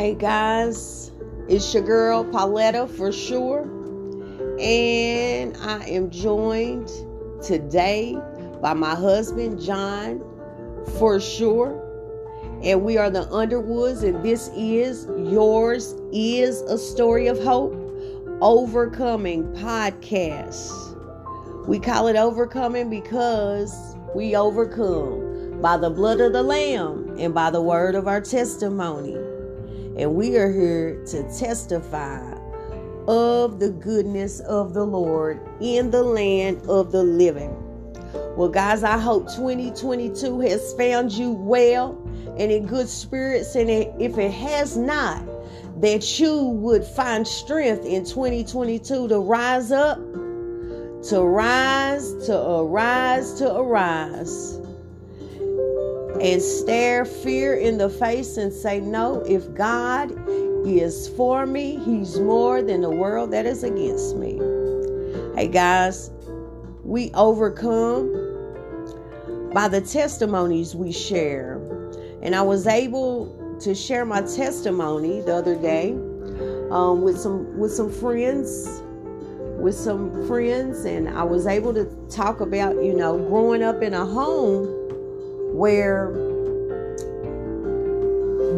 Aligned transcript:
Hey 0.00 0.14
guys, 0.14 1.12
it's 1.46 1.74
your 1.74 1.82
girl 1.82 2.24
Pauletta 2.24 2.86
for 2.88 3.12
sure, 3.12 3.64
and 4.58 5.54
I 5.58 5.84
am 5.84 6.08
joined 6.08 6.90
today 7.42 8.16
by 8.62 8.72
my 8.72 8.94
husband 8.94 9.60
John 9.60 10.20
for 10.98 11.20
sure, 11.20 11.76
and 12.62 12.82
we 12.82 12.96
are 12.96 13.10
the 13.10 13.30
Underwoods, 13.30 14.02
and 14.02 14.24
this 14.24 14.50
is 14.56 15.06
yours 15.30 15.94
is 16.14 16.62
a 16.62 16.78
story 16.78 17.26
of 17.26 17.38
hope 17.38 17.74
overcoming 18.40 19.52
podcast. 19.52 20.96
We 21.68 21.78
call 21.78 22.06
it 22.06 22.16
overcoming 22.16 22.88
because 22.88 23.96
we 24.14 24.34
overcome 24.34 25.60
by 25.60 25.76
the 25.76 25.90
blood 25.90 26.20
of 26.20 26.32
the 26.32 26.42
Lamb 26.42 27.16
and 27.18 27.34
by 27.34 27.50
the 27.50 27.60
word 27.60 27.94
of 27.94 28.08
our 28.08 28.22
testimony. 28.22 29.29
And 30.00 30.14
we 30.14 30.38
are 30.38 30.50
here 30.50 31.04
to 31.08 31.22
testify 31.38 32.32
of 33.06 33.60
the 33.60 33.68
goodness 33.68 34.40
of 34.40 34.72
the 34.72 34.86
Lord 34.86 35.38
in 35.60 35.90
the 35.90 36.02
land 36.02 36.62
of 36.70 36.90
the 36.90 37.02
living. 37.02 37.54
Well, 38.34 38.48
guys, 38.48 38.82
I 38.82 38.96
hope 38.96 39.26
2022 39.26 40.40
has 40.40 40.72
found 40.72 41.12
you 41.12 41.32
well 41.32 42.02
and 42.38 42.50
in 42.50 42.66
good 42.66 42.88
spirits. 42.88 43.54
And 43.56 43.68
if 43.68 44.16
it 44.16 44.32
has 44.32 44.74
not, 44.74 45.22
that 45.82 46.18
you 46.18 46.44
would 46.44 46.82
find 46.82 47.28
strength 47.28 47.84
in 47.84 48.06
2022 48.06 49.06
to 49.06 49.18
rise 49.18 49.70
up, 49.70 49.98
to 49.98 51.22
rise, 51.22 52.14
to 52.24 52.40
arise, 52.40 53.34
to 53.34 53.54
arise 53.54 54.59
and 56.20 56.42
stare 56.42 57.04
fear 57.04 57.54
in 57.54 57.78
the 57.78 57.88
face 57.88 58.36
and 58.36 58.52
say, 58.52 58.80
No, 58.80 59.22
if 59.22 59.52
God 59.54 60.12
is 60.66 61.08
for 61.08 61.46
me, 61.46 61.76
He's 61.84 62.20
more 62.20 62.62
than 62.62 62.82
the 62.82 62.90
world 62.90 63.30
that 63.32 63.46
is 63.46 63.64
against 63.64 64.16
me. 64.16 64.38
Hey 65.34 65.48
guys, 65.48 66.10
we 66.84 67.10
overcome 67.14 68.12
by 69.54 69.68
the 69.68 69.80
testimonies 69.80 70.74
we 70.76 70.92
share. 70.92 71.54
And 72.22 72.34
I 72.34 72.42
was 72.42 72.66
able 72.66 73.56
to 73.60 73.74
share 73.74 74.04
my 74.04 74.20
testimony 74.20 75.22
the 75.22 75.34
other 75.34 75.56
day 75.56 75.92
um, 76.70 77.02
with 77.02 77.18
some 77.18 77.58
with 77.58 77.72
some 77.72 77.90
friends 77.90 78.82
with 79.58 79.74
some 79.74 80.26
friends 80.26 80.84
and 80.86 81.08
I 81.08 81.22
was 81.22 81.46
able 81.46 81.74
to 81.74 81.84
talk 82.08 82.40
about 82.40 82.82
you 82.82 82.94
know 82.94 83.18
growing 83.18 83.62
up 83.62 83.82
in 83.82 83.92
a 83.92 84.06
home 84.06 84.79
where 85.60 86.10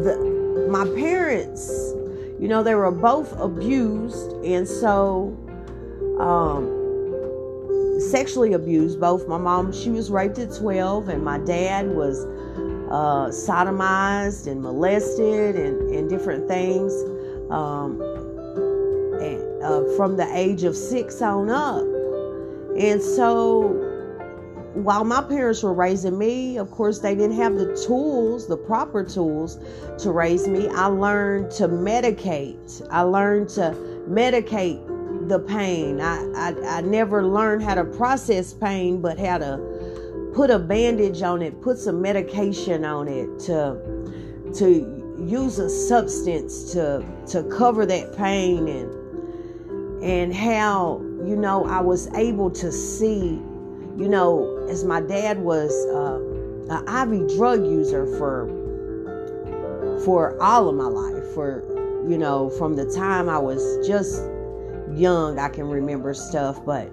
the 0.04 0.68
my 0.70 0.84
parents, 0.94 1.68
you 2.38 2.46
know, 2.46 2.62
they 2.62 2.76
were 2.76 2.92
both 2.92 3.32
abused, 3.40 4.30
and 4.44 4.66
so 4.68 5.36
um, 6.20 6.62
sexually 8.00 8.52
abused. 8.52 9.00
Both 9.00 9.26
my 9.26 9.36
mom, 9.36 9.72
she 9.72 9.90
was 9.90 10.12
raped 10.12 10.38
at 10.38 10.54
twelve, 10.54 11.08
and 11.08 11.24
my 11.24 11.38
dad 11.38 11.88
was 11.88 12.24
uh, 12.90 13.28
sodomized 13.30 14.46
and 14.46 14.62
molested 14.62 15.56
and, 15.56 15.90
and 15.94 16.08
different 16.08 16.46
things 16.46 16.92
um, 17.50 18.00
and, 19.20 19.62
uh, 19.64 19.82
from 19.96 20.16
the 20.16 20.28
age 20.32 20.62
of 20.62 20.76
six 20.76 21.20
on 21.20 21.50
up. 21.50 21.84
And 22.78 23.02
so 23.02 23.91
while 24.74 25.04
my 25.04 25.22
parents 25.22 25.62
were 25.62 25.74
raising 25.74 26.18
me, 26.18 26.56
of 26.56 26.70
course, 26.70 26.98
they 27.00 27.14
didn't 27.14 27.36
have 27.36 27.56
the 27.56 27.76
tools, 27.86 28.46
the 28.46 28.56
proper 28.56 29.04
tools 29.04 29.58
to 29.98 30.10
raise 30.10 30.48
me. 30.48 30.68
I 30.68 30.86
learned 30.86 31.50
to 31.52 31.68
medicate. 31.68 32.86
I 32.90 33.02
learned 33.02 33.50
to 33.50 33.76
medicate 34.08 35.28
the 35.28 35.38
pain. 35.40 36.00
I, 36.00 36.24
I, 36.34 36.78
I 36.78 36.80
never 36.80 37.26
learned 37.26 37.62
how 37.62 37.74
to 37.74 37.84
process 37.84 38.54
pain, 38.54 39.00
but 39.02 39.18
how 39.18 39.38
to 39.38 40.30
put 40.34 40.50
a 40.50 40.58
bandage 40.58 41.20
on 41.22 41.42
it, 41.42 41.60
put 41.60 41.78
some 41.78 42.00
medication 42.00 42.84
on 42.84 43.08
it, 43.08 43.38
to 43.40 43.78
to 44.54 45.14
use 45.18 45.58
a 45.58 45.68
substance 45.68 46.72
to 46.72 47.04
to 47.26 47.42
cover 47.44 47.86
that 47.86 48.16
pain 48.16 48.68
and 48.68 50.02
and 50.02 50.34
how 50.34 51.00
you 51.24 51.36
know 51.36 51.64
I 51.66 51.80
was 51.80 52.08
able 52.14 52.50
to 52.52 52.72
see 52.72 53.40
you 53.96 54.08
know, 54.08 54.66
as 54.68 54.84
my 54.84 55.00
dad 55.00 55.38
was 55.38 55.72
uh, 55.86 56.18
an 56.74 57.12
IV 57.12 57.36
drug 57.36 57.64
user 57.66 58.06
for 58.18 58.48
for 60.04 60.40
all 60.42 60.68
of 60.68 60.74
my 60.74 60.86
life, 60.86 61.24
for 61.34 61.62
you 62.08 62.18
know, 62.18 62.50
from 62.50 62.74
the 62.74 62.86
time 62.86 63.28
I 63.28 63.38
was 63.38 63.86
just 63.86 64.22
young, 64.94 65.38
I 65.38 65.48
can 65.48 65.68
remember 65.68 66.14
stuff, 66.14 66.64
but 66.64 66.90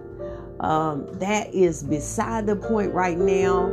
um, 0.59 1.07
that 1.19 1.53
is 1.53 1.83
beside 1.83 2.45
the 2.45 2.55
point 2.55 2.93
right 2.93 3.17
now. 3.17 3.71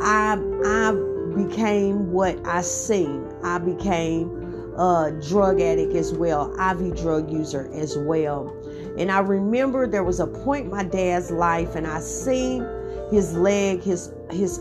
I 0.00 0.38
I 0.64 0.92
became 1.34 2.12
what 2.12 2.38
I 2.46 2.62
seen. 2.62 3.26
I 3.42 3.58
became 3.58 4.40
a 4.76 5.12
drug 5.28 5.60
addict 5.60 5.94
as 5.94 6.12
well, 6.14 6.54
IV 6.58 6.96
drug 6.96 7.30
user 7.30 7.68
as 7.74 7.96
well. 7.98 8.56
And 8.98 9.10
I 9.10 9.20
remember 9.20 9.86
there 9.86 10.04
was 10.04 10.20
a 10.20 10.26
point 10.26 10.66
in 10.66 10.70
my 10.70 10.84
dad's 10.84 11.30
life, 11.30 11.74
and 11.74 11.86
I 11.86 12.00
seen 12.00 12.66
his 13.10 13.34
leg, 13.34 13.82
his 13.82 14.12
his 14.30 14.60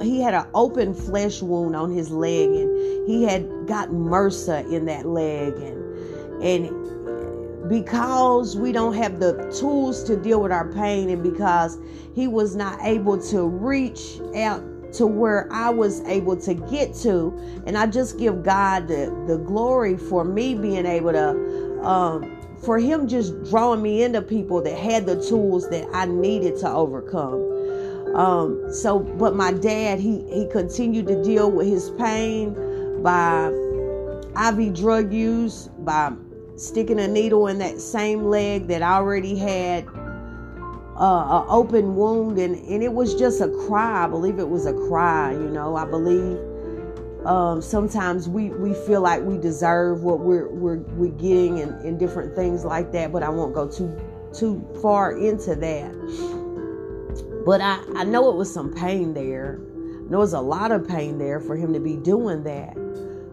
he 0.00 0.20
had 0.20 0.34
an 0.34 0.46
open 0.54 0.92
flesh 0.92 1.40
wound 1.40 1.76
on 1.76 1.90
his 1.90 2.10
leg, 2.10 2.50
and 2.50 3.08
he 3.08 3.22
had 3.24 3.66
gotten 3.66 4.04
MRSA 4.04 4.70
in 4.72 4.86
that 4.86 5.06
leg, 5.06 5.54
and 5.54 6.42
and 6.42 7.68
because 7.68 8.56
we 8.56 8.72
don't 8.72 8.94
have 8.94 9.20
the 9.20 9.34
tools 9.58 10.02
to 10.04 10.16
deal 10.16 10.42
with 10.42 10.52
our 10.52 10.70
pain, 10.72 11.08
and 11.10 11.22
because 11.22 11.78
he 12.14 12.26
was 12.26 12.56
not 12.56 12.78
able 12.82 13.20
to 13.30 13.46
reach 13.46 14.20
out 14.34 14.62
to 14.92 15.06
where 15.06 15.48
I 15.50 15.70
was 15.70 16.02
able 16.02 16.36
to 16.36 16.54
get 16.54 16.94
to. 16.96 17.32
And 17.66 17.78
I 17.78 17.86
just 17.86 18.18
give 18.18 18.42
God 18.42 18.88
the, 18.88 19.24
the 19.26 19.38
glory 19.38 19.96
for 19.96 20.24
me 20.24 20.54
being 20.54 20.86
able 20.86 21.12
to 21.12 21.82
um, 21.82 22.41
for 22.64 22.78
him 22.78 23.08
just 23.08 23.42
drawing 23.44 23.82
me 23.82 24.02
into 24.02 24.22
people 24.22 24.62
that 24.62 24.78
had 24.78 25.06
the 25.06 25.20
tools 25.22 25.68
that 25.70 25.88
I 25.92 26.06
needed 26.06 26.58
to 26.60 26.70
overcome. 26.70 28.14
Um, 28.14 28.72
so, 28.72 29.00
but 29.00 29.34
my 29.34 29.52
dad, 29.52 29.98
he 29.98 30.22
he 30.28 30.46
continued 30.48 31.06
to 31.08 31.22
deal 31.22 31.50
with 31.50 31.66
his 31.66 31.90
pain 31.90 32.54
by 33.02 33.46
IV 34.50 34.74
drug 34.74 35.12
use, 35.12 35.68
by 35.78 36.12
sticking 36.56 37.00
a 37.00 37.08
needle 37.08 37.46
in 37.48 37.58
that 37.58 37.80
same 37.80 38.24
leg 38.24 38.68
that 38.68 38.82
already 38.82 39.36
had 39.36 39.86
uh, 40.96 41.44
open 41.48 41.96
wound, 41.96 42.38
and 42.38 42.54
and 42.54 42.82
it 42.82 42.92
was 42.92 43.14
just 43.14 43.40
a 43.40 43.48
cry. 43.66 44.04
I 44.04 44.08
believe 44.08 44.38
it 44.38 44.48
was 44.48 44.66
a 44.66 44.74
cry. 44.88 45.32
You 45.32 45.48
know, 45.48 45.74
I 45.76 45.86
believe 45.86 46.38
um, 47.26 47.62
sometimes 47.62 48.28
we, 48.28 48.50
we 48.50 48.74
feel 48.74 49.00
like 49.00 49.22
we 49.22 49.38
deserve 49.38 50.02
what 50.02 50.20
we're 50.20 50.48
we're, 50.48 50.78
we're 50.94 51.12
getting 51.12 51.60
and, 51.60 51.72
and 51.84 51.98
different 51.98 52.34
things 52.34 52.64
like 52.64 52.90
that 52.92 53.12
but 53.12 53.22
i 53.22 53.28
won't 53.28 53.54
go 53.54 53.68
too 53.68 53.96
too 54.32 54.64
far 54.80 55.16
into 55.16 55.54
that. 55.56 55.92
But 57.44 57.60
I, 57.60 57.82
I 57.96 58.04
know 58.04 58.30
it 58.30 58.36
was 58.36 58.52
some 58.52 58.72
pain 58.74 59.14
there. 59.14 59.60
There 60.08 60.18
was 60.18 60.32
a 60.32 60.40
lot 60.40 60.72
of 60.72 60.86
pain 60.86 61.18
there 61.18 61.40
for 61.40 61.56
him 61.56 61.72
to 61.72 61.80
be 61.80 61.96
doing 61.96 62.44
that. 62.44 62.74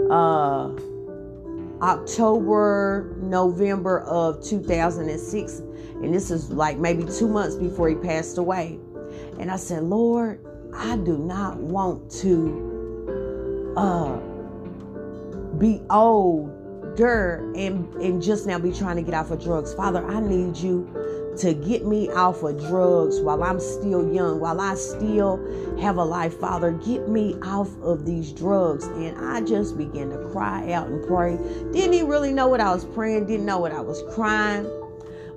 uh 0.08 0.68
October, 1.82 3.14
November 3.20 4.00
of 4.00 4.42
2006. 4.44 5.58
And 5.58 6.14
this 6.14 6.30
is 6.30 6.50
like 6.50 6.78
maybe 6.78 7.04
two 7.04 7.28
months 7.28 7.56
before 7.56 7.88
he 7.88 7.94
passed 7.94 8.38
away. 8.38 8.78
And 9.38 9.50
I 9.50 9.56
said, 9.56 9.84
Lord, 9.84 10.44
I 10.74 10.96
do 10.96 11.18
not 11.18 11.56
want 11.58 12.10
to 12.22 13.74
uh, 13.76 14.16
be 15.58 15.80
older 15.90 17.52
and, 17.54 17.92
and 17.94 18.22
just 18.22 18.46
now 18.46 18.58
be 18.58 18.72
trying 18.72 18.96
to 18.96 19.02
get 19.02 19.14
off 19.14 19.30
of 19.30 19.42
drugs. 19.42 19.74
Father, 19.74 20.04
I 20.06 20.20
need 20.20 20.56
you 20.56 20.88
to 21.38 21.54
get 21.54 21.86
me 21.86 22.10
off 22.10 22.42
of 22.42 22.58
drugs 22.68 23.20
while 23.20 23.42
I'm 23.42 23.60
still 23.60 24.12
young, 24.12 24.40
while 24.40 24.60
I 24.60 24.74
still 24.74 25.38
have 25.80 25.96
a 25.96 26.04
life. 26.04 26.38
Father, 26.38 26.72
get 26.72 27.08
me 27.08 27.36
off 27.42 27.70
of 27.82 28.04
these 28.04 28.32
drugs. 28.32 28.86
And 28.86 29.16
I 29.18 29.40
just 29.42 29.76
began 29.78 30.10
to 30.10 30.18
cry 30.30 30.72
out 30.72 30.88
and 30.88 31.06
pray. 31.06 31.36
Didn't 31.72 31.94
even 31.94 32.08
really 32.08 32.32
know 32.32 32.48
what 32.48 32.60
I 32.60 32.72
was 32.72 32.84
praying, 32.84 33.26
didn't 33.26 33.46
know 33.46 33.58
what 33.58 33.72
I 33.72 33.80
was 33.80 34.02
crying. 34.14 34.68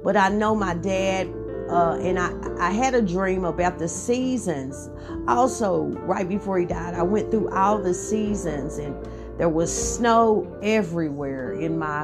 But 0.03 0.17
I 0.17 0.29
know 0.29 0.55
my 0.55 0.73
dad, 0.73 1.31
uh, 1.69 1.99
and 2.01 2.17
I, 2.17 2.33
I 2.59 2.71
had 2.71 2.95
a 2.95 3.01
dream 3.01 3.45
about 3.45 3.77
the 3.77 3.87
seasons. 3.87 4.89
Also, 5.27 5.83
right 5.83 6.27
before 6.27 6.57
he 6.57 6.65
died, 6.65 6.95
I 6.95 7.03
went 7.03 7.29
through 7.29 7.49
all 7.51 7.77
the 7.77 7.93
seasons, 7.93 8.77
and 8.77 8.95
there 9.37 9.49
was 9.49 9.71
snow 9.71 10.59
everywhere 10.63 11.53
in 11.53 11.77
my 11.77 12.03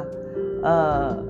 uh, 0.63 1.23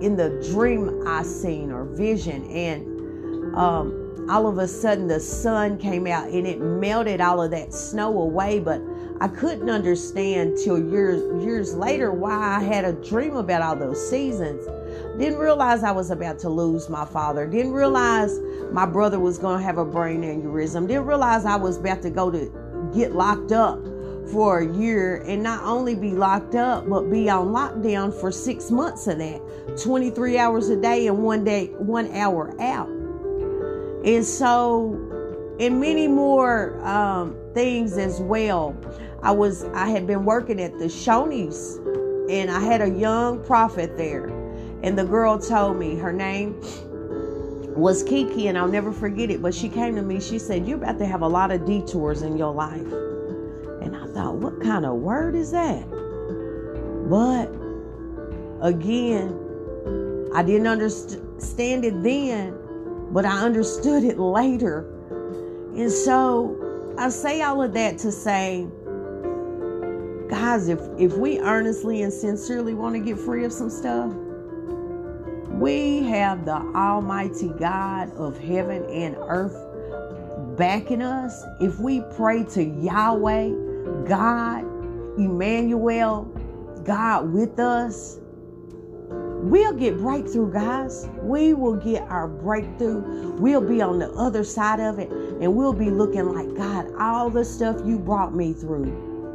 in 0.00 0.16
the 0.16 0.30
dream 0.52 1.06
I 1.06 1.22
seen 1.22 1.70
or 1.70 1.84
vision, 1.84 2.44
and 2.50 3.56
um, 3.56 4.26
all 4.28 4.46
of 4.46 4.58
a 4.58 4.68
sudden 4.68 5.06
the 5.06 5.20
sun 5.20 5.78
came 5.78 6.06
out 6.06 6.28
and 6.28 6.46
it 6.46 6.60
melted 6.60 7.20
all 7.20 7.42
of 7.42 7.50
that 7.52 7.72
snow 7.72 8.20
away. 8.20 8.60
But 8.60 8.80
I 9.20 9.28
couldn't 9.28 9.70
understand 9.70 10.58
till 10.62 10.78
years 10.78 11.42
years 11.42 11.74
later 11.74 12.12
why 12.12 12.56
I 12.56 12.60
had 12.60 12.84
a 12.84 12.92
dream 12.92 13.36
about 13.36 13.62
all 13.62 13.76
those 13.76 14.10
seasons. 14.10 14.66
Didn't 15.18 15.38
realize 15.38 15.82
I 15.82 15.92
was 15.92 16.10
about 16.10 16.38
to 16.40 16.48
lose 16.48 16.88
my 16.88 17.04
father. 17.04 17.46
Didn't 17.46 17.72
realize 17.72 18.38
my 18.72 18.86
brother 18.86 19.18
was 19.18 19.38
going 19.38 19.58
to 19.58 19.64
have 19.64 19.78
a 19.78 19.84
brain 19.84 20.22
aneurysm. 20.22 20.86
Didn't 20.86 21.06
realize 21.06 21.44
I 21.44 21.56
was 21.56 21.78
about 21.78 22.02
to 22.02 22.10
go 22.10 22.30
to 22.30 22.90
get 22.94 23.12
locked 23.12 23.52
up 23.52 23.82
for 24.30 24.60
a 24.60 24.72
year 24.76 25.22
and 25.26 25.42
not 25.42 25.62
only 25.62 25.94
be 25.94 26.10
locked 26.10 26.54
up, 26.54 26.88
but 26.88 27.10
be 27.10 27.30
on 27.30 27.48
lockdown 27.48 28.12
for 28.12 28.32
six 28.32 28.70
months 28.70 29.06
of 29.06 29.18
that 29.18 29.40
23 29.82 30.38
hours 30.38 30.68
a 30.68 30.76
day 30.76 31.06
and 31.06 31.22
one 31.22 31.44
day, 31.44 31.66
one 31.78 32.12
hour 32.14 32.54
out. 32.60 32.88
And 34.04 34.24
so, 34.24 34.92
and 35.60 35.80
many 35.80 36.08
more 36.08 36.78
um, 36.86 37.36
things 37.54 37.98
as 37.98 38.20
well. 38.20 38.76
I 39.22 39.32
was, 39.32 39.64
I 39.74 39.88
had 39.88 40.06
been 40.06 40.24
working 40.24 40.60
at 40.60 40.78
the 40.78 40.86
Shoney's 40.86 41.78
and 42.30 42.50
I 42.50 42.60
had 42.60 42.82
a 42.82 42.90
young 42.90 43.42
prophet 43.44 43.96
there. 43.96 44.26
And 44.82 44.98
the 44.98 45.04
girl 45.04 45.38
told 45.38 45.78
me 45.78 45.96
her 45.96 46.12
name 46.12 46.60
was 47.76 48.02
Kiki, 48.02 48.48
and 48.48 48.56
I'll 48.56 48.68
never 48.68 48.92
forget 48.92 49.30
it. 49.30 49.42
But 49.42 49.54
she 49.54 49.68
came 49.68 49.94
to 49.96 50.02
me, 50.02 50.20
she 50.20 50.38
said, 50.38 50.66
You're 50.66 50.78
about 50.78 50.98
to 50.98 51.06
have 51.06 51.22
a 51.22 51.28
lot 51.28 51.50
of 51.50 51.64
detours 51.64 52.22
in 52.22 52.36
your 52.36 52.52
life. 52.52 52.86
Thought, 54.16 54.36
What 54.36 54.62
kind 54.62 54.86
of 54.86 54.94
word 54.94 55.34
is 55.34 55.50
that? 55.50 55.86
But 57.10 57.48
again, 58.62 60.30
I 60.34 60.42
didn't 60.42 60.66
understand 60.66 61.84
it 61.84 62.02
then, 62.02 62.58
but 63.10 63.26
I 63.26 63.42
understood 63.42 64.04
it 64.04 64.18
later. 64.18 64.90
And 65.76 65.92
so 65.92 66.94
I 66.96 67.10
say 67.10 67.42
all 67.42 67.60
of 67.60 67.74
that 67.74 67.98
to 67.98 68.10
say, 68.10 68.66
guys, 70.30 70.68
if, 70.68 70.80
if 70.98 71.12
we 71.18 71.38
earnestly 71.40 72.00
and 72.00 72.10
sincerely 72.10 72.72
want 72.72 72.94
to 72.94 73.00
get 73.00 73.18
free 73.18 73.44
of 73.44 73.52
some 73.52 73.68
stuff, 73.68 74.14
we 75.50 76.04
have 76.04 76.46
the 76.46 76.56
Almighty 76.56 77.52
God 77.58 78.16
of 78.16 78.38
heaven 78.38 78.82
and 78.86 79.14
earth 79.28 79.56
backing 80.56 81.02
us. 81.02 81.44
If 81.60 81.78
we 81.78 82.02
pray 82.16 82.44
to 82.44 82.64
Yahweh, 82.64 83.65
God, 84.06 84.64
Emmanuel, 85.18 86.24
God 86.84 87.32
with 87.32 87.58
us, 87.58 88.18
we'll 89.08 89.72
get 89.72 89.98
breakthrough, 89.98 90.52
guys. 90.52 91.08
We 91.22 91.54
will 91.54 91.76
get 91.76 92.02
our 92.02 92.28
breakthrough. 92.28 93.32
We'll 93.38 93.60
be 93.60 93.82
on 93.82 93.98
the 93.98 94.10
other 94.12 94.44
side 94.44 94.80
of 94.80 94.98
it 94.98 95.10
and 95.10 95.54
we'll 95.54 95.72
be 95.72 95.90
looking 95.90 96.32
like, 96.32 96.54
God, 96.56 96.92
all 96.98 97.30
the 97.30 97.44
stuff 97.44 97.76
you 97.84 97.98
brought 97.98 98.34
me 98.34 98.52
through. 98.52 98.90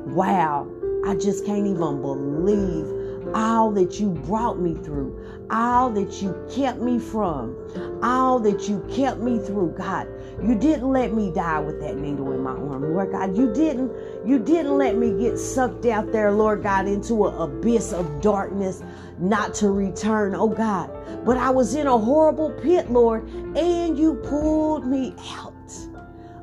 Wow, 0.07 0.67
I 1.05 1.15
just 1.15 1.45
can't 1.45 1.67
even 1.67 2.01
believe 2.01 3.00
all 3.33 3.71
that 3.71 3.99
you 3.99 4.09
brought 4.09 4.59
me 4.59 4.73
through, 4.75 5.47
all 5.49 5.89
that 5.91 6.21
you 6.21 6.35
kept 6.53 6.79
me 6.79 6.99
from, 6.99 7.55
all 8.03 8.39
that 8.39 8.67
you 8.67 8.85
kept 8.91 9.19
me 9.19 9.39
through. 9.39 9.73
God, 9.77 10.07
you 10.41 10.55
didn't 10.55 10.91
let 10.91 11.13
me 11.13 11.31
die 11.31 11.59
with 11.59 11.79
that 11.81 11.97
needle 11.97 12.31
in 12.31 12.41
my 12.41 12.51
arm, 12.51 12.93
Lord 12.93 13.11
God. 13.11 13.35
You 13.35 13.53
didn't, 13.53 13.91
you 14.25 14.39
didn't 14.39 14.77
let 14.77 14.97
me 14.97 15.17
get 15.19 15.37
sucked 15.37 15.85
out 15.85 16.11
there, 16.11 16.31
Lord 16.31 16.63
God, 16.63 16.87
into 16.87 17.27
an 17.27 17.35
abyss 17.35 17.93
of 17.93 18.21
darkness, 18.21 18.83
not 19.19 19.53
to 19.55 19.69
return, 19.69 20.35
oh 20.35 20.49
God. 20.49 20.89
But 21.25 21.37
I 21.37 21.49
was 21.49 21.75
in 21.75 21.87
a 21.87 21.97
horrible 21.97 22.51
pit, 22.51 22.89
Lord, 22.89 23.27
and 23.29 23.97
you 23.97 24.15
pulled 24.15 24.85
me 24.85 25.13
out 25.29 25.53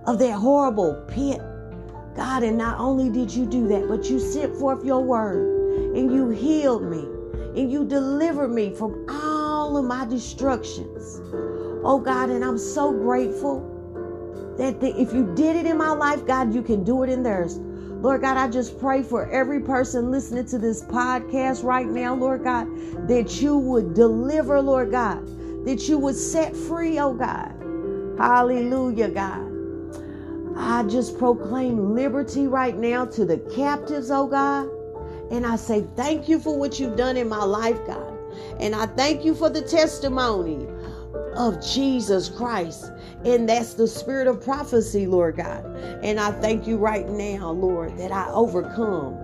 of 0.07 0.19
that 0.19 0.33
horrible 0.33 1.05
pit. 1.09 1.41
God, 2.15 2.43
and 2.43 2.59
not 2.59 2.79
only 2.81 3.11
did 3.11 3.33
you 3.33 3.47
do 3.47 3.69
that, 3.69 3.89
but 3.89 4.11
you 4.11 4.19
sent 4.19 4.57
forth 4.57 4.85
your 4.85 5.01
word 5.01 5.58
and 5.95 6.13
you 6.13 6.31
healed 6.31 6.85
me 6.85 7.09
and 7.61 7.73
you 7.73 7.85
delivered 7.85 8.49
me 8.49 8.75
from 8.75 9.07
all 9.09 9.77
of 9.77 9.85
my 9.85 10.05
destructions. 10.05 11.21
Oh 11.85 11.99
God, 11.99 12.31
and 12.31 12.45
I'm 12.45 12.59
so 12.59 12.93
grateful 12.93 13.75
that 14.59 14.81
the, 14.81 14.89
if 15.01 15.13
you 15.13 15.33
did 15.35 15.57
it 15.57 15.67
in 15.67 15.77
my 15.77 15.91
life, 15.91 16.27
God, 16.27 16.53
you 16.53 16.63
can 16.63 16.85
do 16.85 17.03
it 17.03 17.11
in 17.11 17.23
theirs. 17.23 17.59
Lord 17.59 18.21
God, 18.21 18.37
I 18.37 18.49
just 18.49 18.79
pray 18.79 19.03
for 19.03 19.29
every 19.31 19.61
person 19.61 20.11
listening 20.11 20.47
to 20.47 20.59
this 20.59 20.85
podcast 20.85 21.65
right 21.65 21.87
now, 21.87 22.15
Lord 22.15 22.45
God, 22.45 22.69
that 23.09 23.41
you 23.41 23.59
would 23.59 23.95
deliver, 23.95 24.61
Lord 24.61 24.93
God, 24.93 25.27
that 25.65 25.89
you 25.89 25.99
would 25.99 26.15
set 26.15 26.55
free, 26.55 27.01
oh 27.01 27.15
God. 27.15 27.55
Hallelujah, 28.19 29.09
God. 29.09 29.47
I 30.57 30.83
just 30.85 31.19
proclaim 31.19 31.95
liberty 31.95 32.47
right 32.47 32.77
now 32.77 33.05
to 33.07 33.25
the 33.25 33.39
captives, 33.39 34.11
oh 34.11 34.27
God. 34.27 34.69
And 35.31 35.47
I 35.47 35.57
say, 35.57 35.85
Thank 35.97 36.29
you 36.29 36.39
for 36.39 36.59
what 36.59 36.81
you've 36.81 36.97
done 36.97 37.17
in 37.17 37.29
my 37.29 37.45
life, 37.45 37.79
God. 37.87 38.15
And 38.61 38.75
I 38.75 38.87
thank 38.87 39.25
you 39.25 39.35
for 39.35 39.51
the 39.51 39.63
testimony 39.63 40.67
of 41.35 41.65
Jesus 41.65 42.29
Christ. 42.29 42.91
And 43.25 43.49
that's 43.49 43.75
the 43.75 43.89
spirit 43.89 44.27
of 44.27 44.43
prophecy, 44.43 45.07
Lord 45.07 45.37
God. 45.37 45.65
And 46.03 46.21
I 46.21 46.33
thank 46.33 46.67
you 46.67 46.77
right 46.77 47.09
now, 47.09 47.51
Lord, 47.51 47.97
that 47.99 48.13
I 48.13 48.29
overcome 48.31 49.17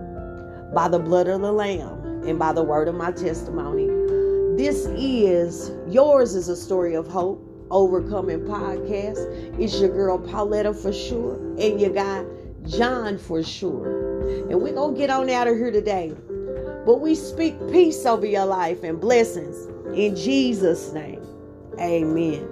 by 0.73 0.87
the 0.87 0.99
blood 0.99 1.27
of 1.27 1.41
the 1.41 1.51
Lamb 1.51 2.23
and 2.27 2.37
by 2.37 2.51
the 2.53 2.63
word 2.63 2.87
of 2.87 2.95
my 2.95 3.11
testimony. 3.11 3.87
This 4.57 4.85
is 4.87 5.71
yours 5.93 6.35
is 6.35 6.49
a 6.49 6.55
story 6.55 6.95
of 6.95 7.07
hope. 7.07 7.51
Overcoming 7.71 8.41
podcast. 8.41 9.17
It's 9.59 9.79
your 9.79 9.89
girl 9.89 10.19
Pauletta 10.19 10.71
for 10.71 10.93
sure, 10.93 11.35
and 11.59 11.81
your 11.81 11.89
guy 11.89 12.23
John 12.67 13.17
for 13.17 13.43
sure. 13.43 14.04
And 14.49 14.61
we're 14.61 14.73
going 14.73 14.93
to 14.93 14.99
get 14.99 15.09
on 15.09 15.29
out 15.29 15.47
of 15.47 15.55
here 15.55 15.71
today. 15.71 16.15
But 16.85 17.01
we 17.01 17.15
speak 17.15 17.55
peace 17.71 18.05
over 18.05 18.25
your 18.25 18.45
life 18.45 18.83
and 18.83 18.99
blessings 18.99 19.67
in 19.97 20.15
Jesus' 20.15 20.91
name. 20.93 21.25
Amen. 21.79 22.47